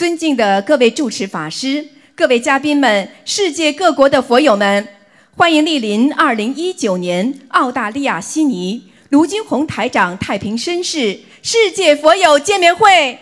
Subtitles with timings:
[0.00, 4.88] 尊敬的各位主持法师、各位嘉宾们、世界各国的佛友们，
[5.36, 13.18] 欢迎莅临2019年澳大利亚悉尼卢金宏台长太平绅士世界佛友见面会。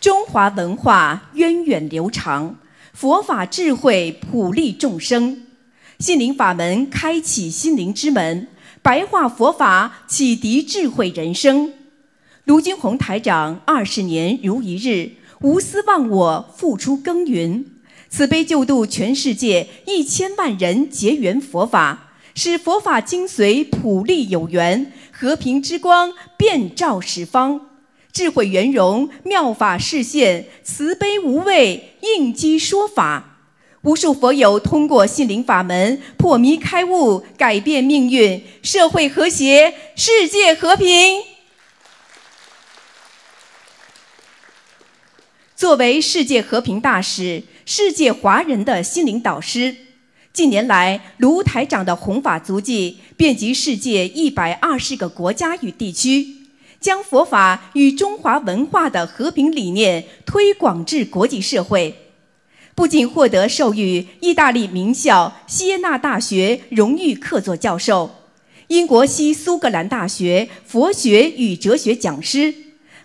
[0.00, 2.56] 中华文化源远流长，
[2.94, 5.44] 佛法智慧普利众生，
[5.98, 8.48] 心灵法门开启心灵之门，
[8.80, 11.74] 白话佛法启迪智慧人生。
[12.48, 15.10] 卢军宏台长二十年如一日，
[15.42, 17.62] 无私忘我，付出耕耘，
[18.08, 27.60] 慈悲救度全世界一千万人结缘佛法，使佛法精髓普利有缘，和平之光遍照十方，
[28.14, 33.40] 智慧圆融，妙法示现，慈悲无畏，应机说法。
[33.82, 41.37] 无数佛友通过心灵法门破迷开悟，改变命运，社会和谐，世界和平。
[45.58, 49.74] 作为世界和平大使、世界华人的心灵导师，
[50.32, 56.24] 近年来卢台长的弘法足迹遍及世界一百二十个国家与地区，
[56.78, 61.92] 将佛法与中华文化的和平理念推广至国际社会。
[62.76, 68.08] 不仅获得授予意大利名校锡耶纳大学荣誉客座教授、
[68.68, 72.54] 英国西苏格兰大学佛学与哲学讲师。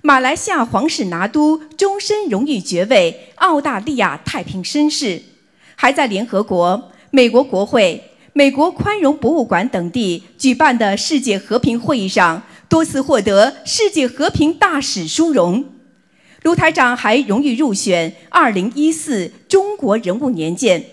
[0.05, 5.21] 马来西亚皇室拿督终身荣誉爵位，澳大利亚太平绅士，
[5.75, 15.63] 还在联合国、美国国会、美国宽容博物馆等地举办的世界和平会议上多次获得世界和平大使殊荣。
[16.41, 20.83] 卢台长还荣誉入选2014中国人物年鉴，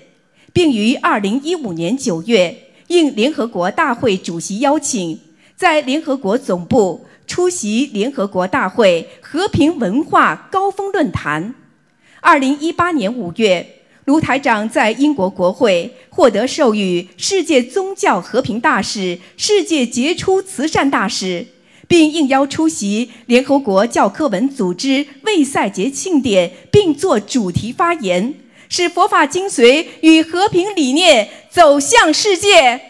[0.52, 5.18] 并于2015年9月应联合国大会主席邀请，
[5.56, 7.06] 在联合国总部。
[7.30, 11.54] 出席联合国大会和平文化高峰论坛。
[12.20, 13.64] 二零一八年五月，
[14.04, 21.46] 卢台长在英国国会获得授予世界宗教和平大使、世界杰出慈善大使，
[21.86, 28.34] 并应邀出席联合国教科文组织卫赛节庆典，并作主题发言，
[28.68, 32.89] 使佛法精髓与和平理念走向世界。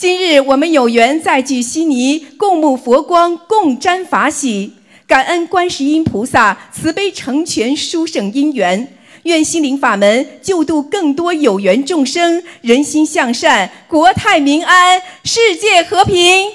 [0.00, 4.72] 今日我们有缘再聚悉尼，共沐佛光，共沾法喜，
[5.06, 16.50] 感恩观世音菩萨慈悲成全殊胜因缘，愿心灵法门救度更多有缘众生，人心向善，国泰民安，世界和平。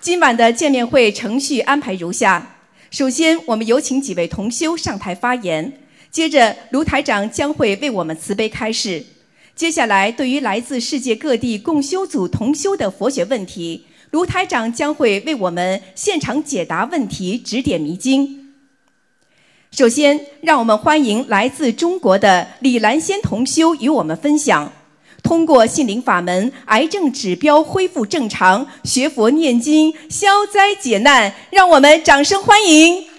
[0.00, 2.54] 今晚的见面会程序安排如下：
[2.92, 5.72] 首先，我们有请几位同修上台发言，
[6.12, 9.04] 接着卢台长将会为我们慈悲开示。
[9.60, 18.54] 接下来，对于来自世界各地共修组同修的佛学问题，卢台长将会为我们现场解答问题，指点迷津。
[19.70, 24.72] 首先，让我们欢迎来自中国的李兰仙同修与我们分享：
[25.22, 31.34] 通过心灵法门，癌症指标恢复正常，学佛念经消灾解难。
[31.50, 33.09] 让我们掌声欢迎。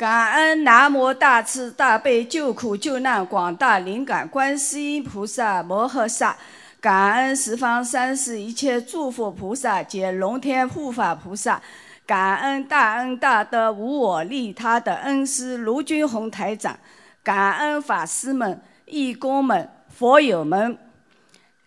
[0.00, 6.34] 感恩南无大慈大悲救苦救难广大灵感观世音菩萨摩诃萨，
[6.80, 11.60] 感恩十方三世一切诸佛菩萨及龙天护法菩萨，
[12.06, 16.74] 感恩大恩大德无我利他的恩师卢军宏台长，
[17.22, 20.78] 感恩法师们、义工们、佛友们，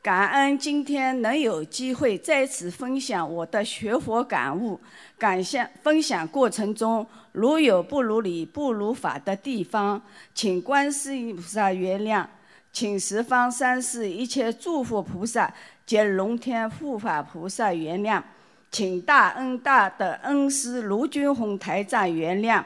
[0.04, 4.78] 感恩今天能有机会再次分享我的学佛感悟。
[5.18, 10.02] 感谢分享过程中，如有不如理、不如法的地方，
[10.36, 12.28] 请观世音菩萨原谅，
[12.74, 15.54] 请十方三世一切诸佛菩萨
[15.86, 18.22] 及龙天护法菩萨原谅，
[18.70, 22.62] 请大恩大德恩师卢军宏台长原谅，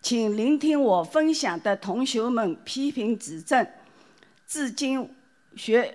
[0.00, 3.66] 请聆听我分享的同学们批评指正。
[4.46, 5.06] 至今
[5.56, 5.94] 学，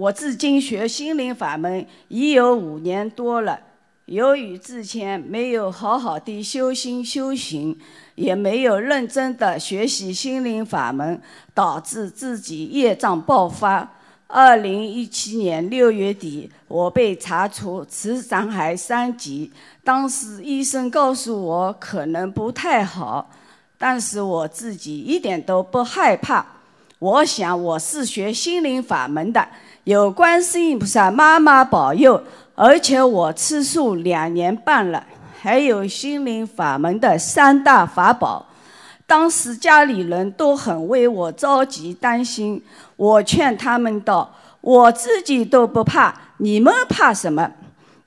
[0.00, 3.60] 我至今学心灵法门已有五年多了。
[4.06, 7.78] 由于之前没有好好的修心修行，
[8.14, 11.20] 也没有认真的学习心灵法门，
[11.52, 13.86] 导致自己业障爆发。
[14.26, 19.52] 二零一七年六月底，我被查出直肠癌三级，
[19.84, 23.28] 当时医生告诉我可能不太好，
[23.76, 26.46] 但是我自己一点都不害怕。
[27.00, 29.48] 我想我是学心灵法门的，
[29.84, 32.22] 有观世音菩萨妈妈保佑，
[32.54, 35.02] 而且我吃素两年半了，
[35.40, 38.44] 还有心灵法门的三大法宝。
[39.06, 42.62] 当时家里人都很为我着急担心，
[42.96, 47.50] 我劝他们道：“我自己都不怕，你们怕什么？”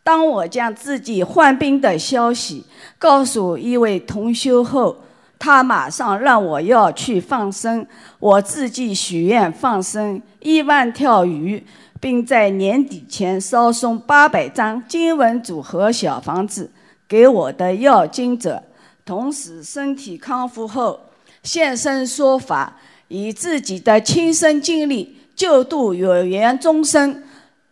[0.03, 2.63] 当我将自己患病的消息
[2.99, 4.95] 告诉一位同修后，
[5.43, 7.85] 他马上让我要去放生，
[8.17, 11.61] 我自己许愿放生一万条鱼，
[11.99, 16.71] 并在年底前烧送八百张经文组合小房子
[17.09, 18.63] 给我的要经者，
[19.03, 20.97] 同时身体康复后
[21.43, 22.77] 现身说法，
[23.09, 27.21] 以自己的亲身经历救度有缘众生。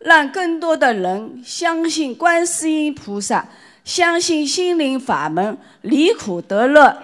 [0.00, 3.48] 让更多的人相信观世音菩萨，
[3.82, 6.94] 相信心灵法门，离苦得乐。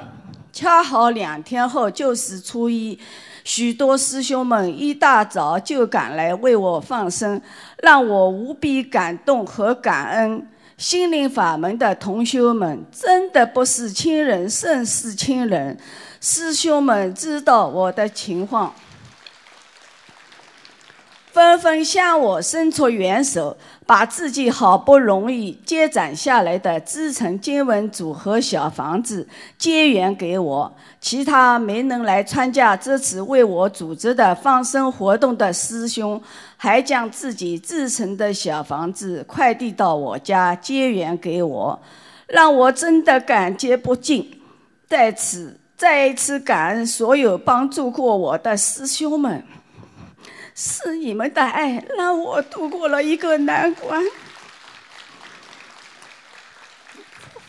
[0.61, 2.99] 恰好两天后就是初一，
[3.45, 7.41] 许多师兄们一大早就赶来为我放生，
[7.81, 10.45] 让我无比感动和感恩。
[10.77, 15.79] 心灵法门的同修们真的不是亲人胜似亲人，
[16.21, 18.75] 师兄们知道我的情况。
[21.39, 23.57] 纷纷向我伸出援手，
[23.87, 29.25] 把自己好不容易积攒下来的自成经文组合小房子
[29.57, 30.75] 结缘给我。
[31.01, 36.21] 其他没能来参加这次为我组织的放生活动的师兄，
[36.57, 41.81] 还将自己自成的小房子快递到我家结缘给我，
[42.27, 44.29] 让我真的感激不尽。
[44.89, 49.41] 在此，再一次感恩所有帮助过我的师兄们。
[50.61, 54.05] 是你们的爱让我度过了一个难关。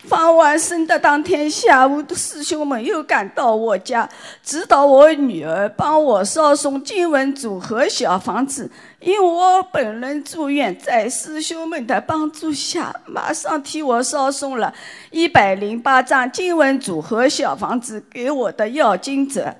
[0.08, 4.08] 放完生的当天下午，师兄们又赶到我家，
[4.44, 8.70] 指导我女儿帮我烧送经文组合小房子。
[9.00, 14.72] 因我本人住院，在师兄们的帮助下，马上替我烧送了
[15.10, 19.56] 一百零八张经文组合小房子给我的要经者。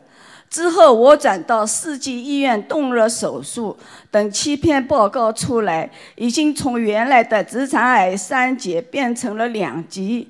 [0.50, 3.78] 之后，我转到市级医院动了手术，
[4.10, 10.28] 等七篇报告出来，已经从原来的直肠癌三级变成了两级。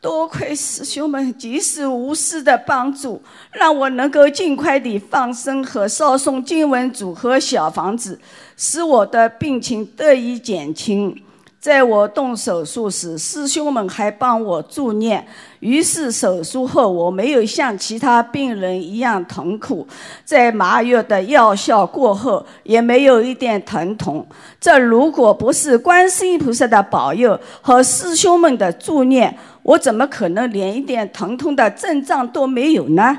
[0.00, 8.18] 多亏师兄们及时无私的帮助，让我能够尽快地放生和烧送经文组合小房子，
[8.56, 11.14] 使我的病情得以减轻。
[11.60, 15.26] 在我动手术时，师兄们还帮我助念。
[15.58, 19.86] 于是手术后，我没有像其他病人一样痛苦，
[20.24, 24.26] 在麻药的药效过后，也没有一点疼痛。
[24.58, 33.18] 这如果不是观世音菩萨的保佑和师兄们的助念，我怎么可能连一点疼痛的症状都没有呢？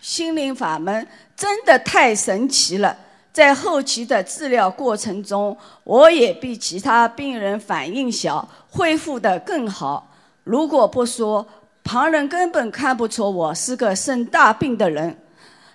[0.00, 1.04] 心灵法门
[1.36, 2.96] 真的太神奇了。
[3.32, 10.12] 在后期的治疗过程中，我也比其他病人反应小，恢复得更好。
[10.44, 11.46] 如果不说，
[11.82, 15.16] 旁人根本看不出我是个生大病的人。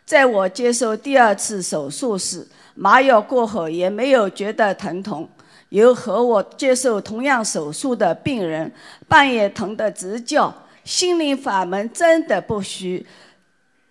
[0.06, 5.28] 在我接受第二次手术时，麻药过后也没有觉得疼痛。
[5.70, 8.72] 有和我接受同样手术的病人，
[9.08, 10.54] 半夜疼得直叫。
[10.86, 13.06] 心灵法门真的不虚。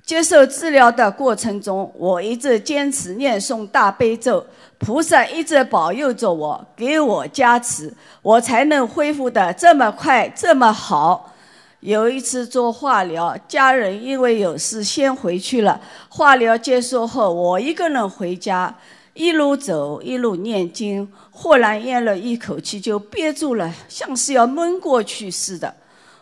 [0.06, 4.46] 接受治疗的过程中，我一直坚持念诵大悲咒，
[4.78, 11.34] 菩萨一直保佑着我，给我加持，我才能恢复的这么快这么好。
[11.80, 15.80] 有一次做化疗，家人因为有事先回去了。
[16.08, 18.72] 化疗结束后，我一个人回家，
[19.12, 25.74] 一路走一路念经，忽然咽了一口气就憋住了，像是要闷过去似的。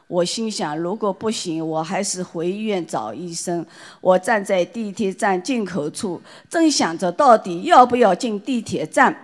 [0.06, 3.64] 我心想，如果不行，我还是回医院找医生。
[4.00, 9.14] 我站在地铁站进口处，正想着到底要不要进地铁站，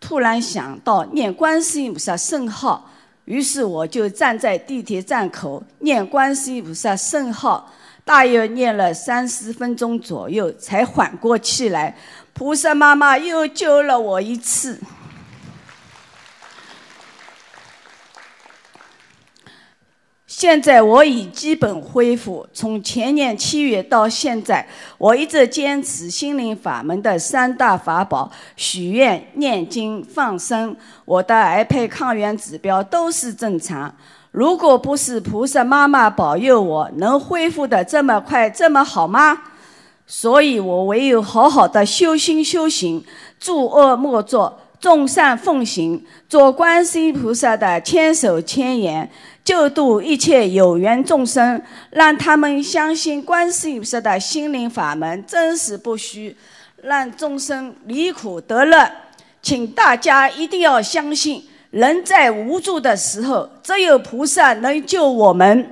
[0.00, 2.90] 突然想到念观世音菩萨圣号，
[3.24, 7.72] 于是我就站在地铁站口念观世音菩萨圣号，
[8.04, 11.96] 大约念了三十分钟左右，才缓过气来。
[12.32, 14.78] 菩萨妈妈又救了我一次。
[20.38, 22.46] 现在我已基本恢复。
[22.52, 30.76] 从前年七月到现在，我一直坚持心灵法门的三大法宝：许愿、念经、放生。
[31.06, 33.90] 我的癌胚抗原指标都是正常。
[34.30, 39.40] 如果不是菩萨妈妈保佑，我能恢复的这么快、这么好吗？
[40.06, 43.02] 所以我唯有好好的修心修行，
[43.40, 44.60] 诸恶莫作。
[44.86, 49.10] 众善奉行，做观世音菩萨的千手千眼，
[49.44, 56.36] 救度一切有缘众生，让他们相信观世音菩萨的心灵法门真实不虚，
[56.84, 58.88] 让众生离苦得乐。
[59.42, 65.68] 请大家一定要相信，人在无助的时候，只有菩萨能救我们。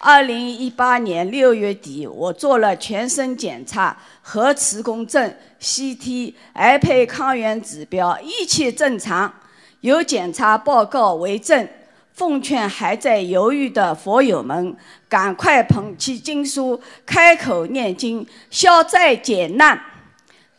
[0.00, 9.32] 二零一八年六月底，我做了全身检查，核磁共振、CT、癌胚抗原指标一切正常，
[9.80, 11.68] 有检查报告为证。
[12.14, 14.76] 奉劝还在犹豫的佛友们，
[15.08, 19.80] 赶快捧起经书，开口念经，消灾解难。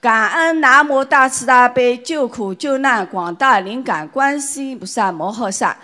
[0.01, 5.77] 感恩南无大慈大悲救苦救难广大灵感观世音菩萨摩诃萨。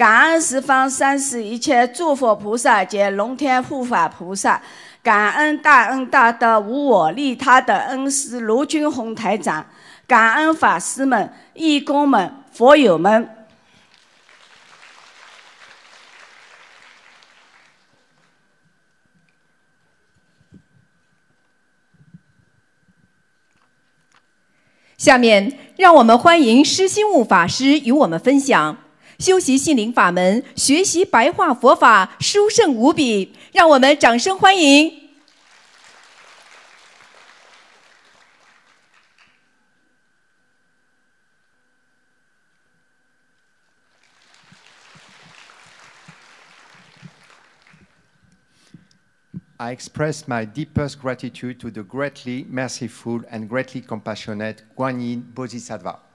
[0.00, 4.62] 感恩十方三世一切诸佛菩萨及龙天护法菩萨，
[5.02, 9.66] 感恩大恩大德无我利他的恩师卢军宏台长，
[10.06, 13.46] 感恩法师们、义工们、佛友们。
[24.96, 28.78] 下面，让我们欢迎施心悟法师与我们分享。
[29.20, 33.36] 修习心灵法门，学习白话佛法，殊胜无比。
[33.52, 34.98] 让我们掌声欢迎。
[49.58, 56.09] I express my deepest gratitude to the greatly merciful and greatly compassionate Guanyin Bodhisattva.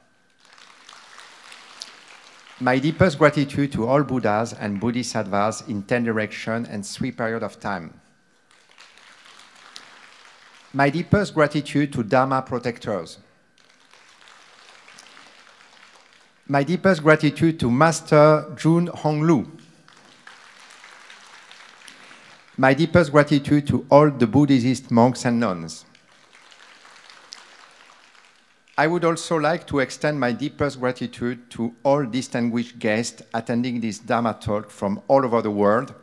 [2.61, 7.59] My deepest gratitude to all Buddhas and Bodhisattvas in 10 directions and three periods of
[7.59, 7.99] time.
[10.71, 13.17] My deepest gratitude to Dharma protectors.
[16.47, 19.49] My deepest gratitude to Master Jun Honglu.
[22.55, 25.83] My deepest gratitude to all the Buddhist monks and nuns.
[28.77, 33.99] I would also like to extend my deepest gratitude to all distinguished guests attending this
[33.99, 35.93] Dharma talk from all over the world.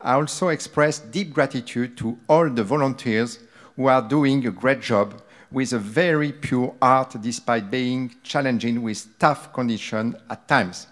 [0.00, 3.40] I also express deep gratitude to all the volunteers
[3.76, 5.20] who are doing a great job
[5.50, 10.86] with a very pure art despite being challenging with tough conditions at times.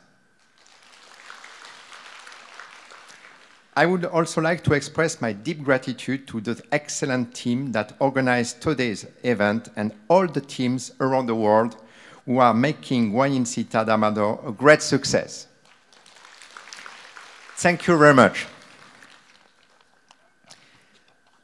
[3.77, 8.61] I would also like to express my deep gratitude to the excellent team that organized
[8.61, 11.77] today's event and all the teams around the world
[12.25, 15.49] who are making Guanyin Sita Damado a great success.
[17.57, 18.47] Thank you very much.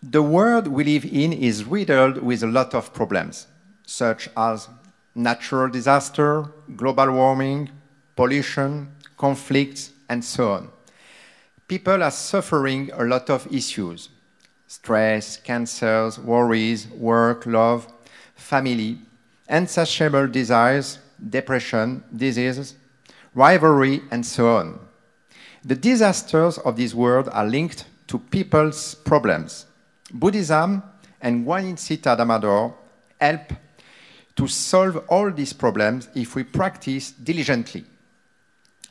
[0.00, 3.48] The world we live in is riddled with a lot of problems,
[3.86, 4.68] such as
[5.16, 6.44] natural disaster,
[6.76, 7.70] global warming,
[8.14, 10.70] pollution, conflicts, and so on
[11.70, 14.08] people are suffering a lot of issues
[14.66, 17.86] stress, cancers, worries, work, love,
[18.34, 18.98] family,
[19.48, 20.98] insatiable desires,
[21.28, 22.74] depression, diseases,
[23.34, 24.78] rivalry, and so on.
[25.64, 29.66] The disasters of this world are linked to people's problems.
[30.12, 30.82] Buddhism
[31.20, 32.74] and Guanyin Sita Damador
[33.20, 33.52] help
[34.36, 37.84] to solve all these problems if we practice diligently.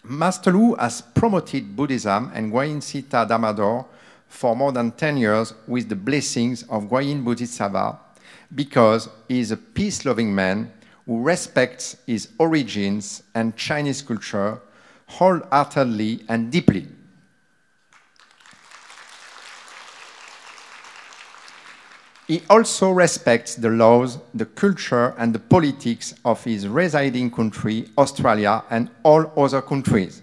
[0.03, 3.85] Master Lu has promoted Buddhism and Guanyin Sita Damador
[4.27, 7.99] for more than 10 years with the blessings of Guanyin Bodhisattva
[8.55, 10.71] because he is a peace loving man
[11.05, 14.61] who respects his origins and Chinese culture
[15.07, 16.87] wholeheartedly and deeply.
[22.29, 28.63] He also respects the laws, the culture, and the politics of his residing country, Australia,
[28.69, 30.21] and all other countries.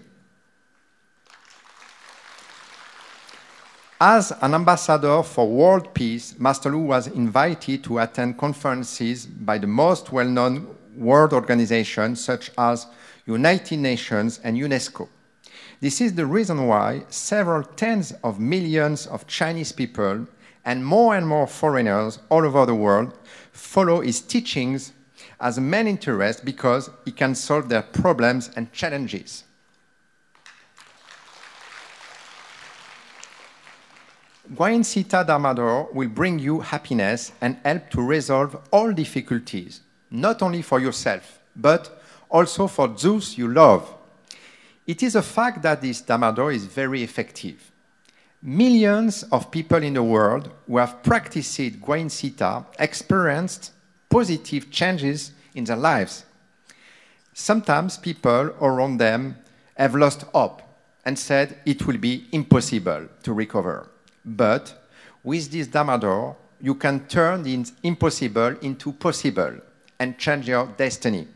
[3.99, 9.67] As an ambassador for world peace, Master Lu was invited to attend conferences by the
[9.67, 12.87] most well known world organizations such as
[13.25, 15.09] United Nations and UNESCO.
[15.81, 20.25] This is the reason why several tens of millions of Chinese people
[20.67, 23.17] and more and more foreigners all over the world
[23.53, 24.91] follow his teachings
[25.39, 29.45] as a main interest because he can solve their problems and challenges.
[34.53, 39.81] Guayin Sita Dharmador will bring you happiness and help to resolve all difficulties,
[40.11, 43.93] not only for yourself, but also for those you love.
[44.85, 47.71] It is a fact that this Dharmador is very effective.
[48.41, 53.71] Millions of people in the world who have practiced Guain Sita experienced
[54.09, 56.23] positive changes in their lives.
[57.33, 59.37] Sometimes people around them
[59.75, 60.61] have lost hope
[61.03, 63.89] and said it will be impossible to recover.
[64.23, 64.87] But
[65.23, 69.55] with this Damador, you can turn the impossible into possible
[69.99, 71.27] and change your destiny.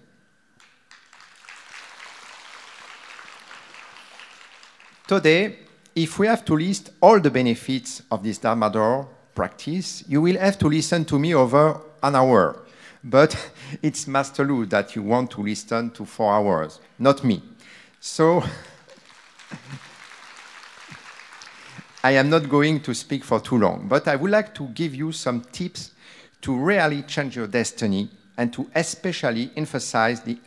[5.07, 5.57] Today,
[5.95, 10.57] if we have to list all the benefits of this Dharmador practice, you will have
[10.59, 12.63] to listen to me over an hour.
[13.03, 13.35] But
[13.81, 17.43] it's Master Lu that you want to listen to for hours, not me.
[17.99, 18.43] So
[22.03, 24.95] I am not going to speak for too long, but I would like to give
[24.95, 25.91] you some tips
[26.41, 30.39] to really change your destiny and to especially emphasize the,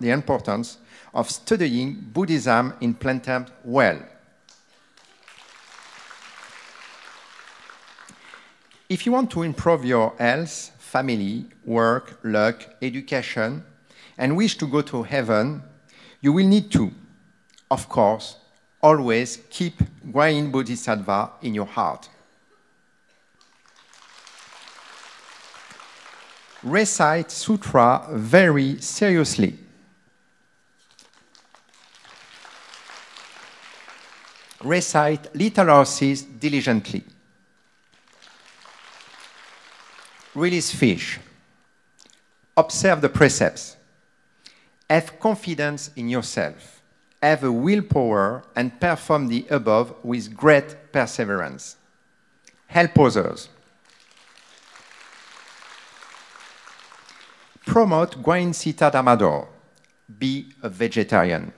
[0.00, 0.78] the importance
[1.12, 3.98] of studying Buddhism in plain terms well.
[8.88, 13.64] If you want to improve your health, family, work, luck, education,
[14.16, 15.62] and wish to go to heaven,
[16.20, 16.92] you will need to,
[17.68, 18.36] of course,
[18.80, 22.08] always keep Guayin Bodhisattva in your heart.
[26.62, 29.58] Recite Sutra very seriously.
[34.62, 37.02] Recite Little Horses diligently.
[40.36, 41.18] Release fish.
[42.58, 43.74] Observe the precepts.
[44.90, 46.82] Have confidence in yourself.
[47.22, 51.76] Have a willpower and perform the above with great perseverance.
[52.66, 53.48] Help others.
[57.64, 59.48] Promote Guain Sita Damador.
[60.18, 61.50] Be a vegetarian.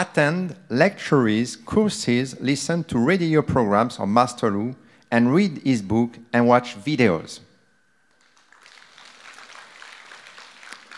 [0.00, 4.76] Attend lectures, courses, listen to radio programs on Master Lu,
[5.10, 7.40] and read his book and watch videos.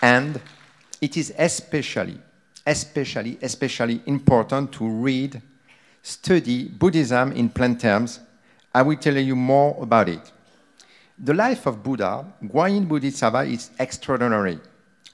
[0.02, 0.38] And
[1.00, 2.20] it is especially,
[2.66, 5.40] especially, especially important to read,
[6.02, 8.20] study Buddhism in plain terms.
[8.74, 10.30] I will tell you more about it.
[11.18, 14.58] The life of Buddha, Guanyin Bodhisattva, is extraordinary.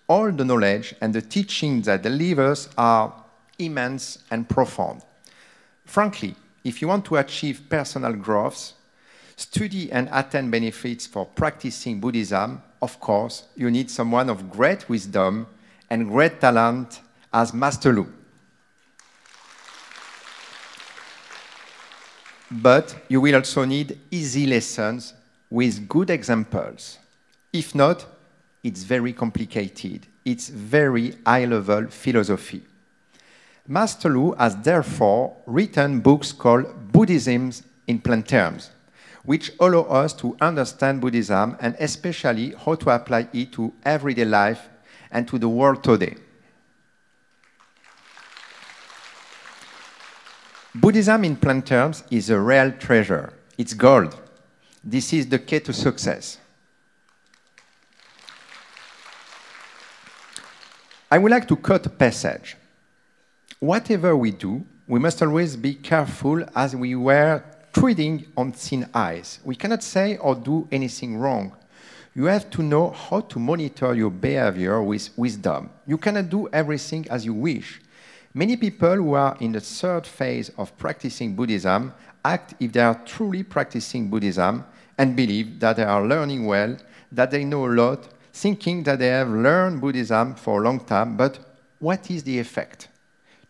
[0.09, 3.13] All the knowledge and the teachings that delivers are
[3.59, 5.03] immense and profound.
[5.85, 8.73] Frankly, if you want to achieve personal growth,
[9.37, 15.47] study and attend benefits for practicing Buddhism, of course, you need someone of great wisdom
[15.91, 17.01] and great talent
[17.33, 18.13] as Master Lu.
[22.51, 25.15] But you will also need easy lessons
[25.51, 26.99] with good examples.
[27.53, 28.07] If not,
[28.63, 30.07] it's very complicated.
[30.25, 32.63] It's very high level philosophy.
[33.69, 37.51] Master Lu has therefore written books called Buddhism
[37.89, 38.71] in plain terms,
[39.25, 44.69] which allow us to understand Buddhism and especially how to apply it to everyday life
[45.11, 46.15] and to the world today.
[50.75, 53.33] Buddhism in plain terms is a real treasure.
[53.59, 54.17] It's gold.
[54.85, 56.39] This is the key to success.
[61.11, 62.57] I would like to cut a passage
[63.61, 67.43] whatever we do, we must always be careful as we were
[67.73, 69.41] treading on thin ice.
[69.45, 71.57] We cannot say or do anything wrong.
[72.15, 75.71] You have to know how to monitor your behavior with wisdom.
[75.87, 77.81] You cannot do everything as you wish.
[78.33, 81.93] Many people who are in the third phase of practicing Buddhism
[82.25, 84.65] act if they are truly practicing Buddhism
[84.99, 86.77] and believe that they are learning well,
[87.13, 91.17] that they know a lot, thinking that they have learned Buddhism for a long time,
[91.17, 91.39] but
[91.79, 92.89] what is the effect?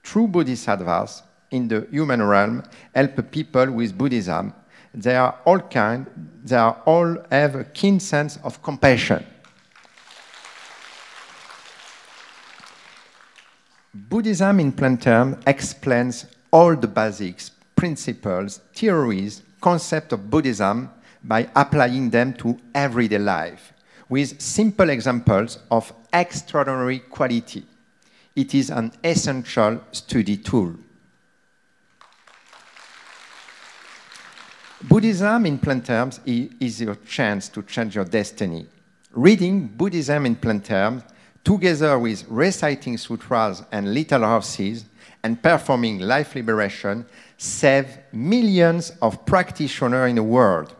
[0.06, 2.62] True bodhisattvas in the human realm
[2.94, 4.54] help people with Buddhism.
[4.94, 6.06] They are all kind,
[6.44, 9.26] they are all have a keen sense of compassion.
[13.92, 20.88] Buddhism in plain terms explains all the basics, principles, theories, concepts of Buddhism
[21.24, 23.72] by applying them to everyday life
[24.08, 27.66] with simple examples of extraordinary quality
[28.36, 30.76] it is an essential study tool.
[34.82, 38.66] Buddhism, in plain terms, is your chance to change your destiny.
[39.10, 41.02] Reading Buddhism in plain terms,
[41.42, 44.84] together with reciting sutras and little horses
[45.22, 47.06] and performing life liberation,
[47.38, 50.76] save millions of practitioners in the world.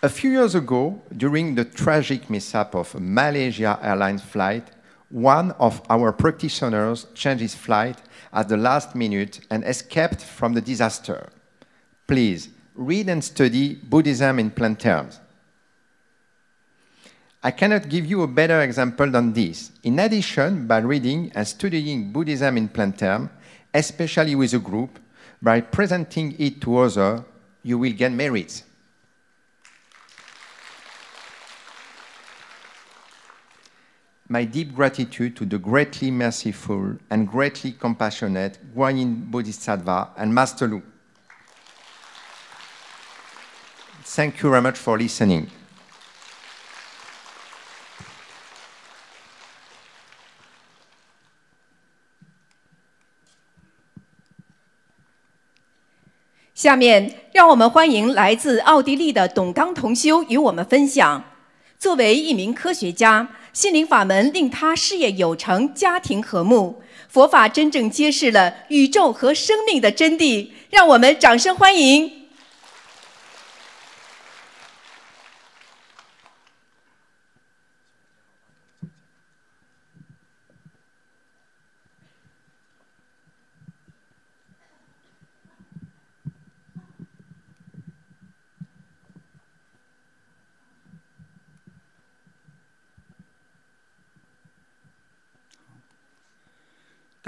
[0.00, 4.70] A few years ago, during the tragic mishap of a Malaysia Airlines flight,
[5.10, 7.96] One of our practitioners changed his flight
[8.32, 11.30] at the last minute and escaped from the disaster.
[12.06, 15.18] Please read and study Buddhism in plain terms.
[17.42, 19.72] I cannot give you a better example than this.
[19.82, 23.30] In addition, by reading and studying Buddhism in plain terms,
[23.72, 24.98] especially with a group,
[25.40, 27.22] by presenting it to others,
[27.62, 28.64] you will gain merits.
[34.29, 40.81] My deep gratitude to the greatly merciful and greatly compassionate Guanyin Bodhisattva and Master Lu.
[44.05, 45.47] Thank you very much for listening.
[56.55, 61.23] 下面，让我们欢迎来自奥地利的董刚同修与我们分享。
[61.77, 66.82] 作为一名科学家， 心灵法门令他事业有成，家庭和睦。
[67.08, 70.48] 佛法真正揭示了宇宙和生命的真谛。
[70.70, 72.17] 让我们掌声欢迎。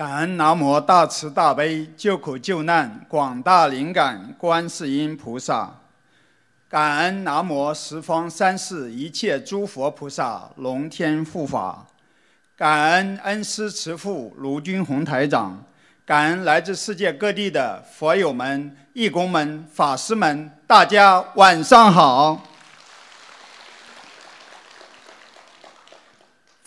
[0.00, 5.74] 感恩南无大慈大悲救苦救难广大灵感观世音菩萨，
[6.70, 11.86] 感恩南无十方三世一切诸佛菩萨龙天护法，
[12.56, 15.62] 感恩恩师慈父卢军宏台长，
[16.06, 22.40] 感恩来自世界各地的佛友们、义工们、法师们，大家晚上好。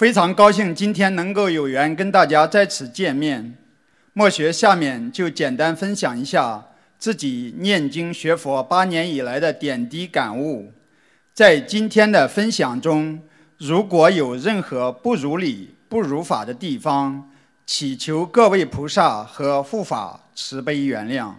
[0.04, 3.56] 非常高兴今天能够有缘跟大家在此见面。
[4.12, 6.62] 莫学下面就简单分享一下
[7.00, 10.74] 自己念经学佛八年以来的点滴感悟。
[11.34, 13.22] 在今天的分享中，
[13.58, 17.32] 如果有任何不如理、不如法的地方，
[17.66, 21.32] 祈求各位菩萨和护法慈悲原谅。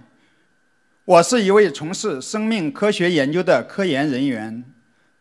[1.05, 4.65] 我是一位从事生命科学研究的科研人员。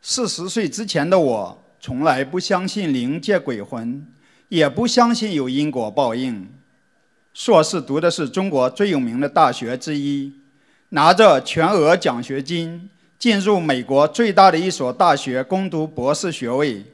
[0.01, 1.62] 四十岁之前的我。
[1.85, 4.07] 从来不相信灵界鬼魂，
[4.47, 6.47] 也不相信有因果报应。
[7.33, 10.31] 硕士读的是中国最有名的大学之一，
[10.91, 16.85] 拿着全额奖学金进入美国最大的一所大学攻读博士学位。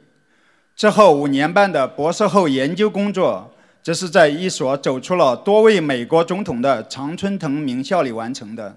[0.74, 8.76] 之后五年半的博士后研究工作，则是在一所走出了多位美国总统的常春藤名校里完成的。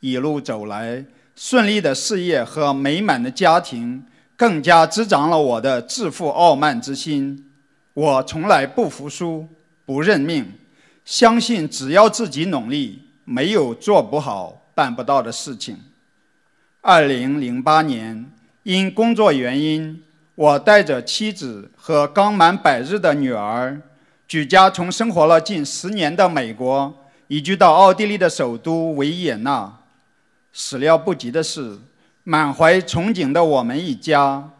[0.00, 1.04] 一路走来，
[1.36, 4.04] 顺利的事业和美满的家庭。
[4.36, 7.50] 更加滋长了我的自负傲慢之心。
[7.94, 9.48] 我从来不服输，
[9.86, 10.52] 不认命，
[11.06, 15.78] 相信只要自己努力，没有做不好、办不到的事情。
[16.82, 18.30] 二零零八年，
[18.64, 20.02] 因工作原因，
[20.34, 23.80] 我带着妻子和刚满百日的女儿，
[24.28, 26.94] 举家从生活了近十年的美国
[27.28, 29.78] 移居到奥地利的首都维也纳。
[30.52, 31.78] 始料不及的是。
[32.28, 34.50] 满怀憧憬的我们一家，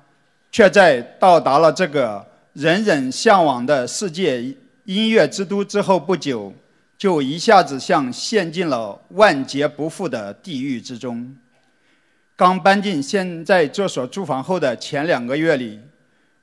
[0.53, 4.41] 却在到达了这个人人向往的世界
[4.85, 6.55] 音乐之都之后不久，
[6.97, 11.37] 就一下子像陷进了万劫不复的地狱之中。
[12.37, 15.81] 刚搬进现在这所住房后的前两个月里，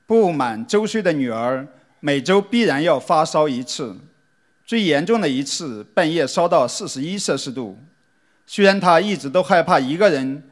[0.04, 1.66] 不满周岁的女儿
[2.00, 3.96] 每周必然要发烧一次，
[4.66, 7.78] 最严重的一次半夜烧到四十一摄氏度。
[8.46, 10.42] 虽然她一直都害怕一个人。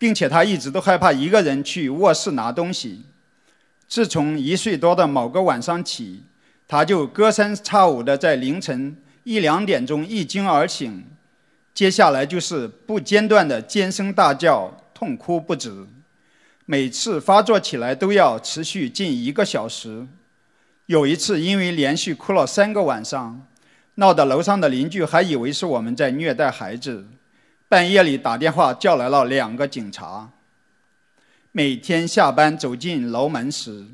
[0.00, 3.02] 并且他一直都害怕一个人去卧室拿东西。
[3.86, 6.22] 自从一岁多的某个晚上起，
[6.66, 11.04] 他就隔三差五的在凌晨一两点钟一惊而醒，
[11.74, 15.86] 接下来就是不间断的尖声大叫、痛哭不止。
[16.64, 20.06] 每次发作起来都要持续近一个小时。
[20.86, 23.46] 有一次，因为连续哭了三个晚上，
[23.96, 27.04] 闹得楼上的邻居还以为是我们在虐待孩子。
[27.70, 30.28] 半夜里打电话叫来了两个警察。
[31.52, 33.86] 每天下班走进楼门时，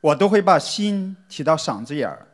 [0.00, 2.28] 我都会把心提到嗓子眼儿，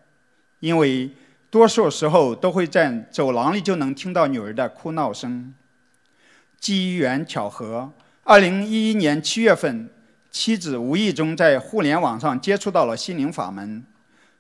[0.58, 1.10] 因为
[1.48, 5.54] 多数时候都会在走廊里就能听到女儿的哭闹声。
[6.58, 7.90] 机缘巧合，
[8.24, 9.88] 二零一一年七月份，
[10.30, 13.82] 妻子无意中在互联网上接触到了心灵法门。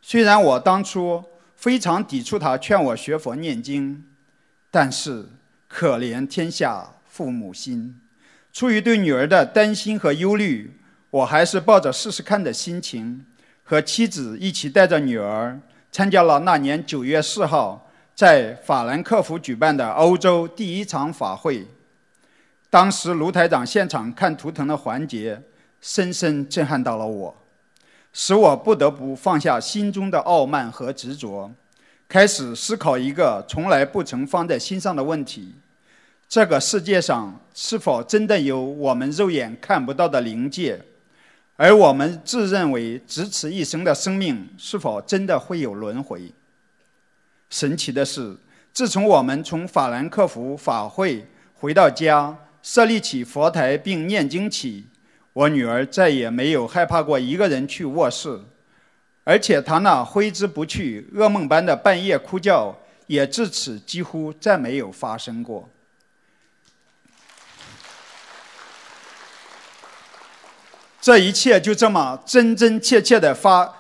[0.02, 1.24] 虽然我当初
[1.56, 4.04] 非常抵触她劝我学佛念经，
[4.70, 5.26] 但是。
[5.72, 8.00] 可怜天下父母心，
[8.52, 10.76] 出于对女儿的担心和忧虑，
[11.10, 13.24] 我还是抱着试试看的心情，
[13.62, 15.60] 和妻子一起带着女儿
[15.92, 21.64] 参加了那年九月四号在法兰克福举办的欧洲第一场法会。
[22.68, 25.40] 当时卢台长现场看图腾的环节，
[25.80, 27.36] 深深震撼到了我，
[28.12, 31.52] 使我不得不放下心中的傲慢和执着，
[32.10, 35.54] 开始思考一个从来不曾放在心上的问题：
[36.28, 40.82] 这个世界上是否真的有我们肉眼看不到的灵界？
[41.54, 46.32] 而我们自认为只此一生的生命，是否真的会有轮回？
[47.48, 48.36] 神奇的是，
[48.72, 54.86] 自从我们从法兰克福法会回到家，设立起佛台并念经起，
[55.32, 58.40] 我女儿再也没有害怕过一个人去卧室，
[59.30, 65.68] 而且他那挥之不去、噩梦般的半夜哭叫，也至此几乎再没有发生过。
[71.00, 73.72] 这一切就这么真真切切的发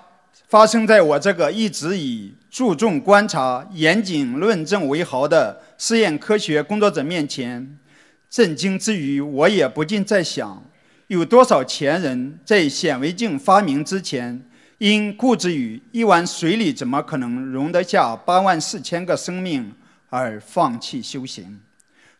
[0.46, 7.76] 发生在我这个一直以注重观察、严谨论证为豪的实验科学工作者面前。
[8.30, 10.62] 震惊之余，我也不禁在想：
[11.08, 14.48] 有多少前人在显微镜发明之前，
[14.80, 19.74] 因固执于一碗水里怎么可能容得下八万四千个生命
[20.08, 21.60] 而放弃修行，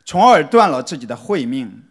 [0.04, 1.82] 从而断了自己的慧命？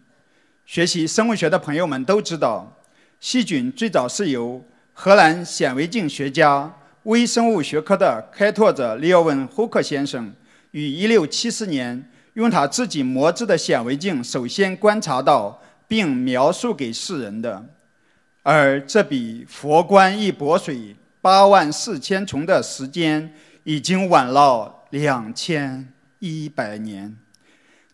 [0.68, 2.78] 学习生物学的朋友们都知道。
[3.20, 6.72] 细菌最早是由荷兰显微镜学家、
[7.04, 10.32] 微生物学科的开拓者利奥文·霍克先生
[10.70, 17.66] 于1674年用他自己磨制的显微镜首先观察到并描述给世人的。
[18.44, 25.88] 而这比佛观一钵水八万四千重的时间已经晚了两千
[26.20, 27.16] 一百年。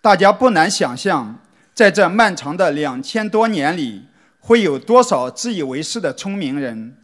[0.02, 1.40] 大家不难想象，
[1.74, 4.06] 在这漫长的两千多年里。
[4.48, 6.96] 会有多少自以为是的聪明人，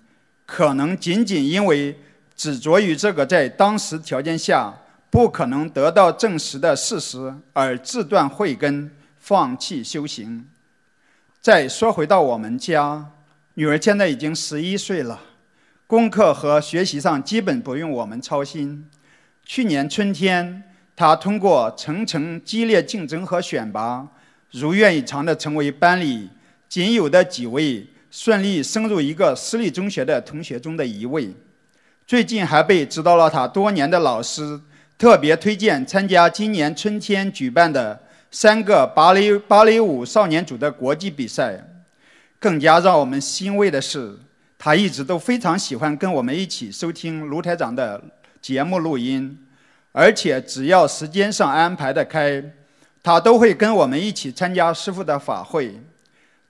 [0.46, 1.98] 可能仅仅因为
[2.36, 4.72] 执着于这个在当时条件下
[5.10, 10.46] 不可能得到证实的事实而自断慧根，放弃修行？
[11.42, 13.10] 再说回到我们家，
[13.56, 15.20] 女儿现在已经十一岁了，
[15.86, 18.88] 功课和学习上基本不用我们操心。
[19.44, 20.64] 去年春天，
[20.96, 24.08] 她通过层层激烈竞争和选拔，
[24.52, 26.30] 如愿以偿地成为班里。
[26.70, 31.34] 仅有的几位顺利升入一个私立中学的同学中的一位，
[32.08, 34.58] 最近还被指导了他多年的老师
[34.98, 41.62] 特别推荐参加今年春天举办的三个芭蕾芭蕾舞少年组的国际比赛。
[42.42, 44.18] 更加让我们欣慰的是，
[44.58, 48.04] 他一直都非常喜欢跟我们一起收听卢台长的
[48.42, 49.46] 节目录音，
[49.92, 52.44] 而且只要时间上安排得开，
[53.04, 55.80] 他都会跟我们一起参加师傅的法会。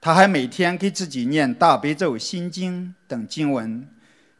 [0.00, 3.86] 他还每天给自己念大悲咒、心经等经文，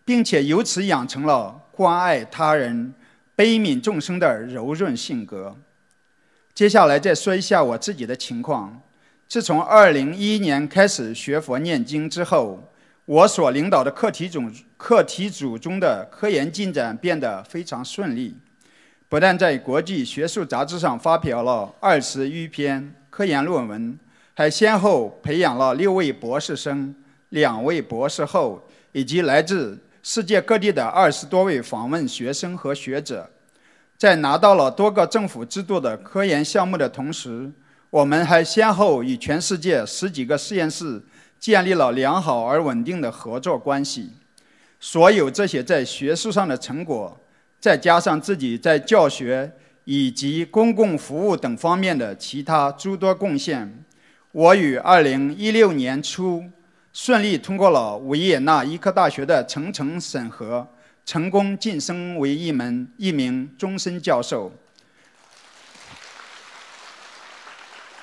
[0.06, 2.94] 并且由此养成了关爱他人、
[3.36, 5.54] 悲悯众生的柔润性格。
[6.54, 8.80] 接下来再说一下我自己的情况。
[9.32, 12.70] 自从2011年开始学佛念经之后，
[13.06, 14.42] 我所领导的课题组
[14.76, 18.36] 课题组中的科研进展变得非常顺利，
[19.08, 23.98] 不但在国际学术杂志上发表了二十余篇科研论文。
[24.34, 26.94] 还先后培养了六位博士生、
[27.30, 33.30] 两位博士后，以及来自世界各地的二十多位访问学生和学者。
[33.96, 37.50] 在拿到了多个政府资助的科研项目的同时，
[37.92, 41.02] 我们还先后与全世界十几个实验室
[41.38, 44.12] 建立了良好而稳定的合作关系。
[44.81, 47.20] 所有这些在学术上的成果，
[47.61, 49.52] 再加上自己在教学
[49.85, 53.85] 以及公共服务等方面的其他诸多贡献。
[54.33, 56.42] 我于二零一六年初
[56.94, 60.66] 顺利通过了维也纳医科大学的层层审核，
[61.05, 64.50] 成功晋升为一门一名终身教授。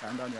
[0.01, 0.35] 感谢大家。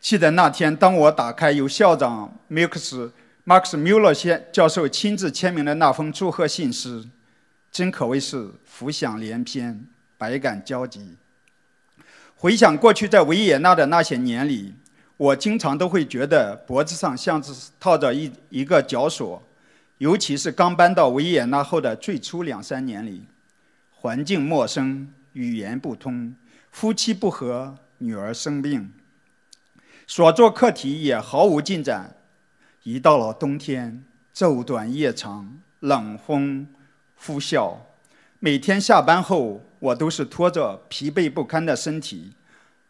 [0.00, 3.10] 记得那天，当我打开由校长 Max
[3.44, 7.04] Max Muller 先教授亲自签名的那封祝贺信时，
[7.70, 9.86] 真可谓是浮想联翩，
[10.18, 11.16] 百感交集。
[12.34, 14.74] 回想过去在维也纳的那些年里，
[15.16, 19.42] 我经常都会觉得脖子上像是套着一一个绞索，
[19.98, 23.24] 尤其是刚搬到维也纳后的最初两三年里，
[23.90, 26.34] 环境陌生，语言不通，
[26.78, 28.92] 夫妻不和，女儿生病，
[30.06, 32.14] 所做课题也毫无进展。
[32.82, 36.68] 一到了冬天，昼短夜长，冷风
[37.14, 37.76] 呼啸，
[38.40, 39.62] 每天下班后。
[39.78, 42.34] 我都是拖着疲惫不堪的身体，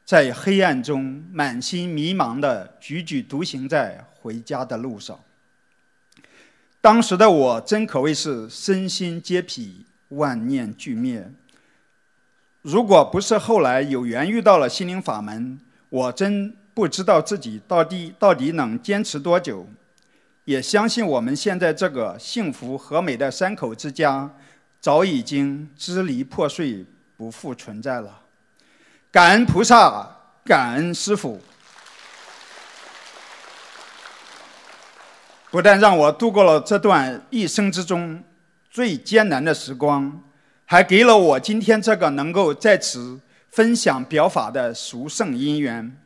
[0.05, 5.21] 在黑暗中满心迷茫的踽踽独行在回家的路上。
[6.81, 11.31] 当时的我真可谓是身心皆疲，万念俱灭。
[12.67, 15.57] 如果不是后来有缘遇到了心灵法门，
[15.89, 19.69] 我真不知道自己到底到底能坚持多久。
[20.47, 24.29] 也相信我们现在这个幸福和美的三口之家，
[24.81, 26.85] 早已经支离破碎，
[27.17, 28.23] 不复存在了。
[29.13, 31.41] 感恩菩萨，感恩师父，
[35.53, 38.25] 不但让我度过了这段一生之中
[38.69, 40.21] 最艰难的时光，
[40.69, 45.97] 还给了我今天这个能够在此分享表法的殊胜因缘。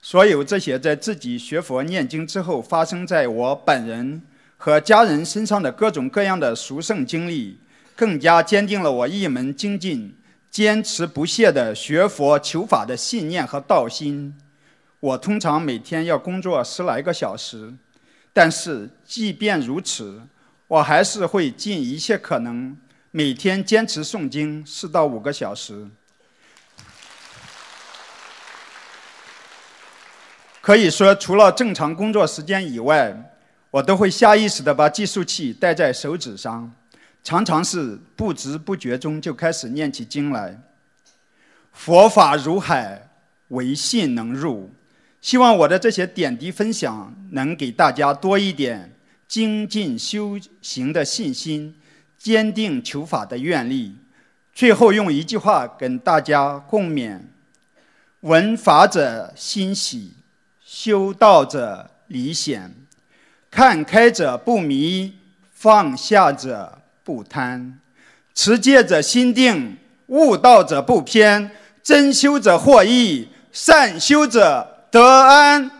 [0.00, 4.22] 所有这些在自己学佛念经之后发生在我本人
[4.56, 7.58] 和家人身上的各种各样的殊胜经历，
[7.94, 10.16] 更加坚定了我一门精进、
[10.50, 14.34] 坚持不懈的学佛求法的信念和道心。
[15.00, 17.74] 我通常每天要工作十来个小时，
[18.32, 20.22] 但是即便如此，
[20.66, 22.74] 我还是会尽一切可能
[23.16, 25.88] 每天坚持诵经四到五个小时。
[30.60, 33.32] 可以说，除了正常工作时间以外，
[33.70, 36.70] 我都会下意识地把计数器戴在手指上，
[37.24, 40.60] 常常是不知不觉中就开始念起经来。
[41.72, 43.08] 佛法如海，
[43.48, 44.70] 唯信能入。
[45.22, 48.94] 希望我的这些点滴分享，能给大家多一点
[49.26, 51.74] 精进修行的信心，
[52.18, 53.96] 坚定求法的愿力。
[54.52, 57.20] 最后用一句话跟大家共勉：
[58.20, 60.14] 闻法者欣喜。
[60.68, 62.74] 修道者离险，
[63.50, 65.16] 看开者不迷，
[65.54, 67.78] 放下者不贪，
[68.34, 71.52] 持戒者心定，悟道者不偏，
[71.84, 75.70] 真修者获益，善修者得安。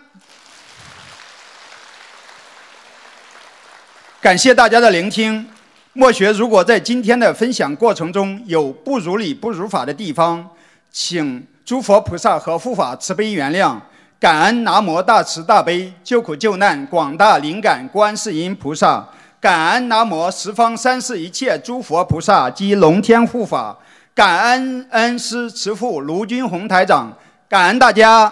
[4.21, 5.56] 感谢大家的聆听。
[5.99, 10.47] 莫学如果在今天的分享过程中有不如理、不如法的地方，
[10.93, 13.75] 请诸佛菩萨和护法慈悲原谅。
[14.21, 19.09] 感恩南无大慈大悲救苦救难广大灵感观世音菩萨，
[19.41, 23.75] 感恩南无十方三世一切诸佛菩萨及龙天护法，
[24.15, 27.11] 感恩恩师慈父卢军宏台长，
[27.49, 28.31] 感恩大家。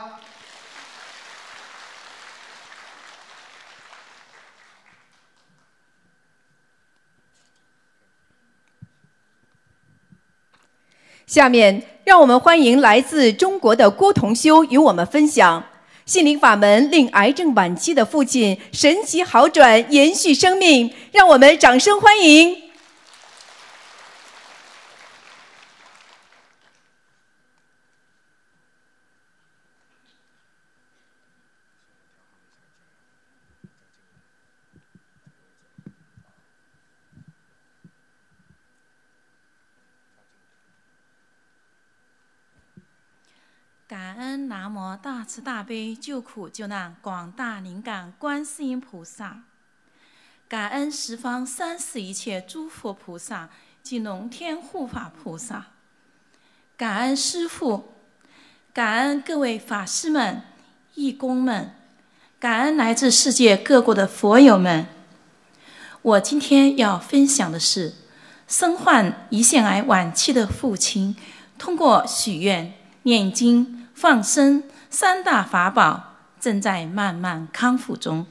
[11.26, 15.64] 下面，让我们欢迎来自中国的郭同修与我们分享。
[16.04, 22.63] 心灵法门令癌症晚期的父亲神奇好转，延续生命，让我们掌声欢迎。
[43.94, 49.44] 感恩南无大慈大悲救苦救难广大灵感观世音菩萨，
[50.48, 53.50] 感恩十方三世一切诸佛菩萨
[53.85, 55.66] 及龙天护法菩萨，
[56.76, 57.94] 感恩师父，
[58.72, 60.42] 感恩各位法师们、
[60.96, 61.76] 义工们，
[62.40, 64.88] 感恩来自世界各国的佛友们。
[66.02, 67.94] 我今天要分享的是，
[68.48, 71.14] 身患胰腺癌晚期的父亲，
[71.57, 73.83] 通过许愿、念经。
[73.94, 78.26] 放生三大法宝正在慢慢康复中。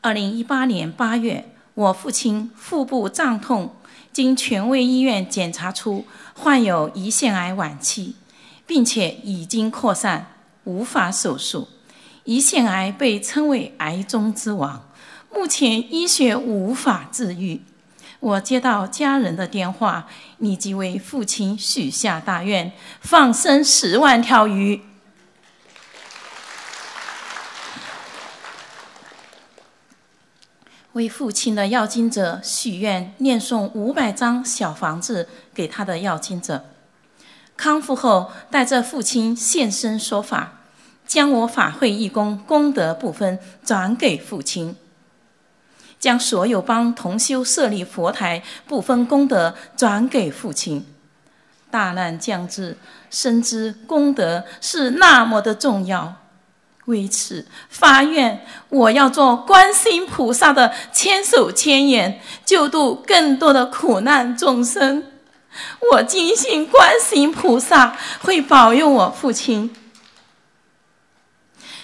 [0.00, 3.76] 二零一八年八月，我父亲腹部胀痛，
[4.14, 8.16] 经权威医院检查出患有胰腺癌晚期，
[8.66, 10.32] 并且已经扩散，
[10.64, 11.68] 无法手术。
[12.24, 14.88] 胰腺癌被称为“癌中之王”，
[15.30, 17.60] 目前医学无法治愈。
[18.20, 20.06] 我接到家人的电话，
[20.36, 24.82] 立即为父亲许下大愿，放生十万条鱼，
[30.92, 36.66] 为父亲的要经者许愿，念诵五百张小房子给他的要经者。
[37.56, 40.60] 康复后，带着父亲现身说法，
[41.06, 44.76] 将我法会义工功德部分转给父亲。
[46.00, 50.84] 将所有帮同修设立佛台部分功德转给父亲。
[51.70, 52.76] 大难将至，
[53.10, 56.16] 深知功德是那么的重要，
[56.86, 65.04] 为此发愿，我要做观世音菩萨的千手千眼，救度更多的苦难众生。
[65.92, 69.72] 我坚信观世音菩萨会保佑我父亲。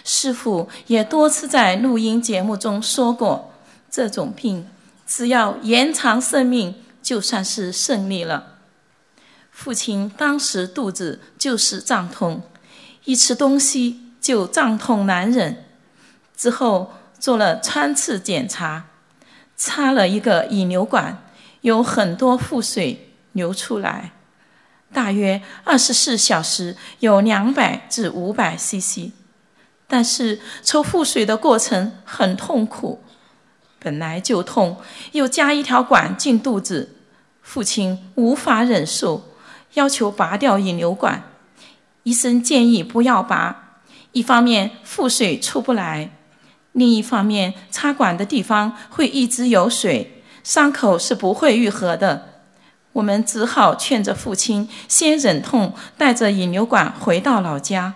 [0.02, 3.52] 师父也多次在录音节目中说过。
[3.96, 4.68] 这种病
[5.06, 8.58] 只要延长生命，就算是胜利了。
[9.50, 12.42] 父亲当时肚子就是胀痛，
[13.06, 15.64] 一吃东西就胀痛难忍。
[16.36, 18.84] 之后做了穿刺检查，
[19.56, 21.24] 插了一个引流管，
[21.62, 24.12] 有很多腹水流出来，
[24.92, 29.12] 大约二十四小时有两百至五百 CC。
[29.88, 33.02] 但是抽腹水的过程很痛苦，
[33.78, 34.76] 本来就痛，
[35.12, 36.96] 又加一条管进肚子，
[37.42, 39.32] 父亲无法忍受。
[39.74, 41.22] 要求拔掉引流管，
[42.04, 43.80] 医生建议不要拔，
[44.12, 46.10] 一方面腹水出不来，
[46.72, 52.28] 另一方面插管的地方会一直有水，伤口是不会愈合的。
[52.94, 57.92] 我们只好劝着父亲先忍痛，带着引流管回到老家。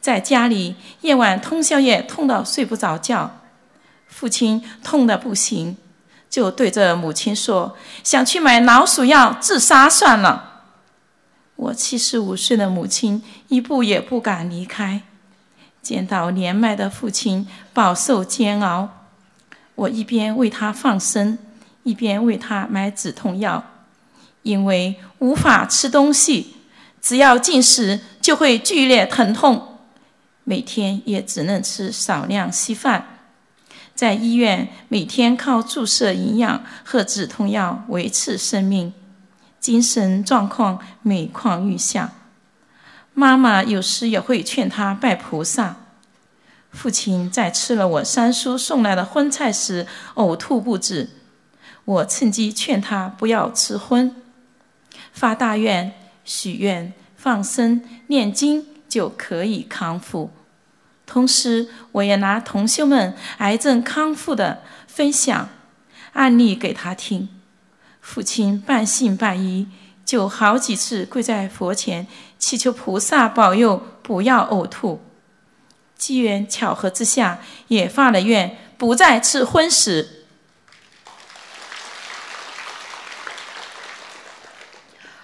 [0.00, 3.42] 在家里，夜晚通宵夜，痛到睡不着觉，
[4.08, 5.76] 父亲痛得不行，
[6.28, 10.62] 就对着母亲说：“想去买老鼠药自杀算了。”
[11.56, 15.02] 我七十五岁的母亲一步也不敢离开，
[15.82, 18.88] 见到年迈的父亲饱受煎熬，
[19.74, 21.36] 我一边为他放生，
[21.82, 23.64] 一边为他买止痛药，
[24.42, 26.54] 因为无法吃东西，
[27.00, 29.78] 只要进食就会剧烈疼痛，
[30.44, 33.17] 每天也只能吃少量稀饭，
[33.98, 38.94] 在医院每天靠注射营养和止痛药维持生命。
[39.58, 42.12] 精神状况每况愈下，
[43.12, 45.78] 妈妈有时也会劝他拜菩萨。
[46.70, 49.84] 父亲在吃了我三叔送来的荤菜时
[50.14, 51.10] 呕吐不止，
[51.84, 54.14] 我趁机劝他不要吃荤，
[55.12, 55.92] 发大愿、
[56.24, 60.30] 许愿、放生、念经就可以康复。
[61.08, 65.48] 同时，我也拿同修们癌症康复的分享
[66.12, 67.30] 案例给他听。
[68.02, 69.66] 父亲半信半疑，
[70.04, 72.06] 就好几次跪在佛前
[72.38, 75.02] 祈求菩萨保佑不要呕吐。
[75.96, 80.26] 机缘巧合之下，也发了愿不再吃荤食。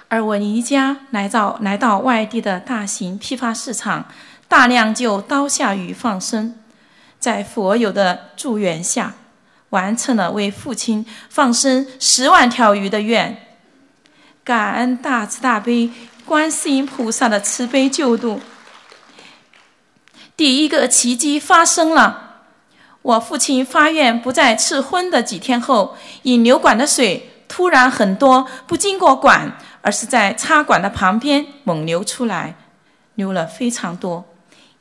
[0.08, 4.06] 而我离家来到来到外地的大型批发市场，
[4.54, 6.54] 大量就刀下鱼放生，
[7.18, 9.14] 在佛友的祝愿下。
[9.70, 13.48] 完成了为父亲放生十万条鱼的愿，
[14.44, 15.90] 感恩大慈大悲
[16.24, 18.40] 观世音菩萨的慈悲救度。
[20.36, 22.42] 第一个奇迹发生了，
[23.02, 32.54] 我父亲发愿不再吃荤的几天后，引流管的水突然很多，不经过管，而是在插管的旁边猛流出来，
[33.16, 34.24] 流了非常多。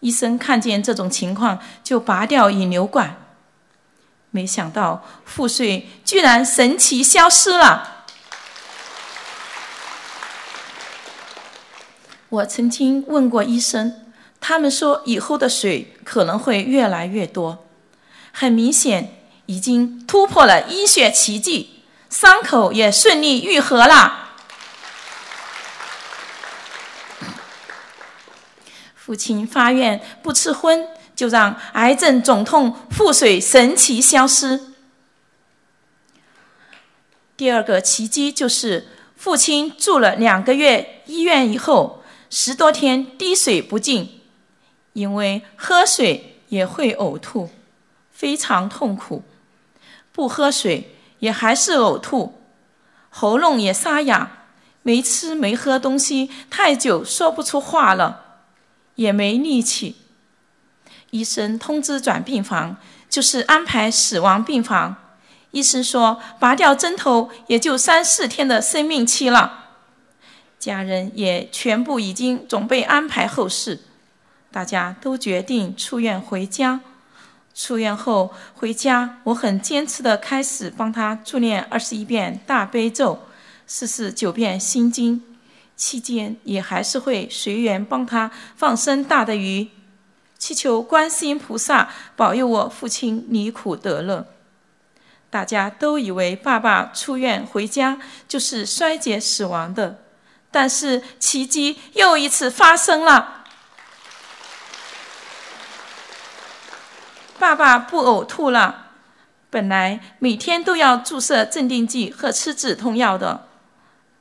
[0.04, 3.16] 医生看见这种情况，就拔掉引流管。
[4.32, 8.06] 没想到腹水居然神奇消失了。
[12.28, 13.93] 我曾经问过医生，
[14.41, 17.66] 他们说以后的水可能会越来越多。
[18.34, 24.23] 很明显，已经突破了医学奇迹，伤口也顺利愈合了。
[29.04, 30.88] 父亲发愿不吃荤。
[31.16, 34.60] 就让癌症、肿痛、腹水神奇消失。
[37.38, 44.22] 第二个奇迹就是父亲住了两个月医院以后，十多天滴水不进，
[44.93, 47.51] 因为喝水也会呕吐，
[48.12, 49.22] 非常痛苦；
[50.12, 52.41] 不喝水也还是呕吐，
[53.12, 54.45] 喉咙也沙哑，
[54.82, 58.23] 没吃没喝东西太久说不出话了，
[58.96, 59.96] 也没力气。
[61.12, 62.78] 医生通知转病房，
[63.10, 64.96] 就是安排死亡病房。
[65.52, 69.66] 医生说，拔掉针头也就三四天的生命期了。
[70.58, 73.82] 家人也全部已经准备安排后事，
[74.50, 76.80] 大家都决定出院回家。
[77.54, 83.20] 出院后回家，我很坚持的开始帮他助念二十一遍大悲咒，
[83.68, 85.33] 四十九遍心经。
[85.76, 89.70] 期间也还是会随缘帮他放生大的鱼。
[90.38, 94.26] 祈求观世音菩萨保佑我父亲离苦得乐。
[95.30, 97.98] 大家都以为爸爸出院回家
[98.28, 100.04] 就是衰竭死亡的，
[100.52, 103.46] 但是奇迹又一次发生了。
[107.40, 108.92] 爸爸不呕吐了，
[109.50, 113.48] 本来每天都要注射镇定剂和吃止痛药的，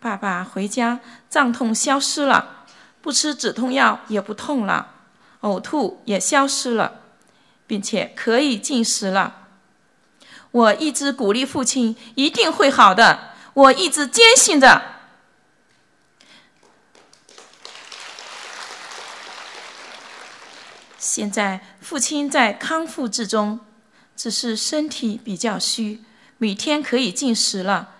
[0.02, 0.98] 爸爸回家
[1.30, 2.64] 胀痛消失了，
[3.00, 4.88] 不吃止痛药也不痛了。
[5.42, 7.02] 呕吐也消失了，
[7.68, 9.46] 并且可以进食了。
[10.50, 14.82] 我一直鼓励父亲一定会好的，我一直坚信着。
[20.98, 23.60] 现在父亲在康复之中，
[24.16, 26.04] 只是身体比较虚，
[26.38, 27.90] 每天可以进食了。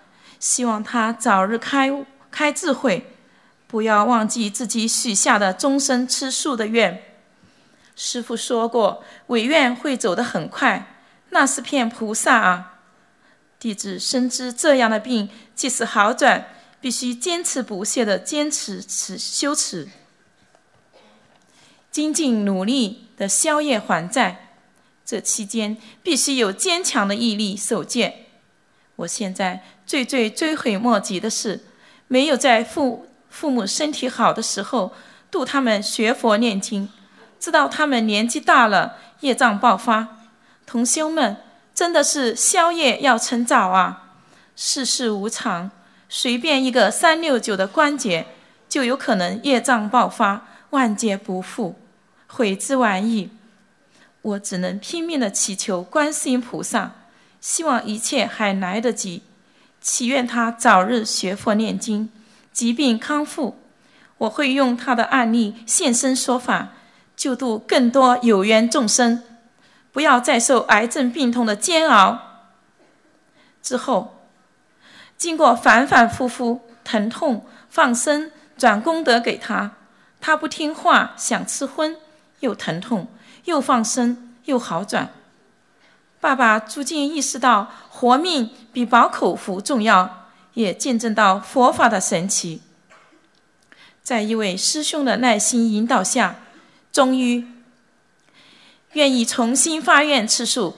[0.43, 1.89] 希望他早日开
[2.29, 3.07] 开智慧，
[3.65, 7.01] 不要忘记自己许下的终身吃素的愿。
[7.95, 10.97] 师傅说过，违愿会走得很快，
[11.29, 12.81] 那是骗菩萨啊！
[13.57, 16.49] 弟子深知这样的病即使好转，
[16.81, 19.87] 必须坚持不懈的坚持持修持，
[21.89, 24.49] 精进努力的消业还债。
[25.05, 28.22] 这期间必须有坚强的毅力守戒。
[28.95, 31.59] 我现在最最追悔莫及的是，
[32.07, 34.93] 没有在父父母身体好的时候
[35.31, 36.89] 度他们学佛念经。
[37.39, 40.07] 知道他们年纪大了，业障爆发。
[40.65, 41.35] 同修们，
[41.75, 44.13] 真的是宵夜要趁早啊！
[44.55, 45.69] 世事无常，
[46.07, 48.27] 随便一个三六九的关节，
[48.69, 51.75] 就有可能业障爆发，万劫不复，
[52.27, 53.29] 悔之晚矣。
[54.21, 56.91] 我只能拼命的祈求观世音菩萨，
[57.43, 59.21] 希望一切还来得及，
[59.81, 62.09] 祈愿他早日学佛念经，
[62.53, 63.59] 疾病康复。
[64.19, 66.69] 我会用他的案例现身说法。
[67.17, 69.21] 救度更多有缘众生，
[69.91, 72.17] 不要再受癌症病痛的煎熬。
[73.61, 74.23] 之后，
[75.17, 79.73] 经过反反复复疼痛、放生、转功德给他，
[80.21, 81.97] 他不听话，想吃荤，
[82.39, 83.07] 又疼痛，
[83.43, 85.11] 又放生，又好转。
[86.23, 92.61] 爸爸逐渐意识到活命比饱口福重要，也见证到佛法的神奇。
[94.01, 96.37] 在一位师兄的耐心引导下。
[96.93, 97.45] 终于
[98.93, 100.77] 愿意重新发愿吃素，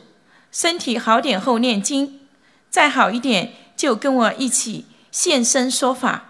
[0.50, 2.22] 身体好点后念经，
[2.72, 6.30] 再好一点就跟我一起现身说法。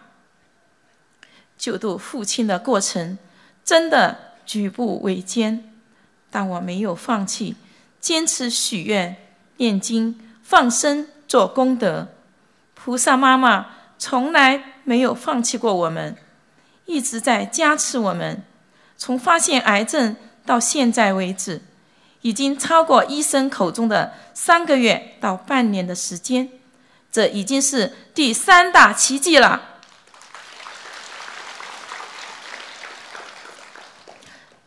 [1.57, 3.17] 救度父亲的过程
[3.63, 5.71] 真的举步维艰，
[6.31, 7.55] 但我没有放弃，
[8.05, 9.15] 坚持许愿、
[9.57, 12.07] 念经、放生、做功德。
[12.75, 13.65] 菩萨妈妈
[13.97, 16.15] 从来没有放弃过我们，
[16.85, 18.43] 一直在加持我们。
[18.95, 21.63] 从发现癌症到现在为止，
[22.21, 26.47] 已经超过医生口中的三个月到半年的时间，
[27.11, 29.79] 这已经是第三大奇迹了。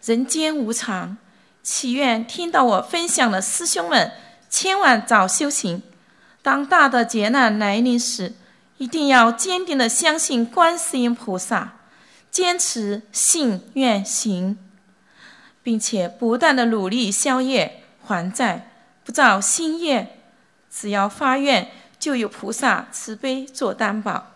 [0.03, 1.16] 人间无常，
[1.70, 4.10] 祈愿听到我分享的师兄们
[4.48, 5.82] 千万早修行。
[6.40, 8.32] 当大的劫难来临时，
[8.78, 11.74] 一定要坚定的相信观世音菩萨。
[12.30, 14.56] 坚持信愿行，
[15.62, 18.70] 并且不断的努力消业还债，
[19.04, 20.20] 不造新业。
[20.70, 24.28] 只要发愿，就有菩萨慈悲做担保，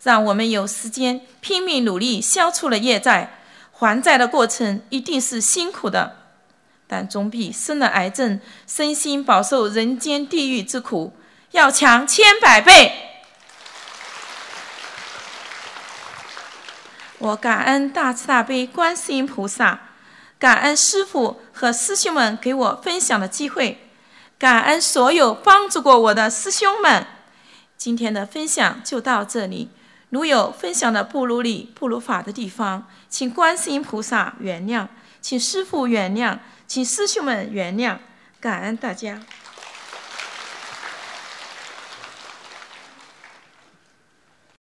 [0.00, 3.34] 让我们有时间拼命努力消除了业债。
[3.72, 6.17] 还债的过程一定是辛苦的，
[6.88, 11.12] 但总比生了癌症、身心饱受人间地狱之苦
[11.52, 13.04] 要强千百倍。
[17.18, 19.80] 我感恩大慈大悲观世音菩萨，
[20.38, 23.90] 感恩师父和师兄们给我分享的机会，
[24.38, 27.06] 感恩所有帮助过我的师兄们。
[27.76, 29.68] 今天的分享就到这里，
[30.10, 34.86] 如有分享的不如理、不如法的地方，请观世音菩萨原谅，
[35.20, 37.96] 请师父原谅，请师兄们原谅，
[38.38, 39.22] 感恩大家。